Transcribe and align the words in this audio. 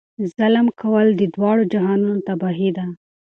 ظلم 0.35 0.67
کول 0.81 1.07
د 1.15 1.21
دواړو 1.35 1.63
جهانونو 1.73 2.17
تباهي 2.27 2.69
ده. 2.77 2.85